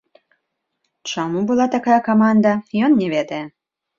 [1.11, 2.51] Чаму была такая каманда,
[2.87, 3.43] ён не ведае.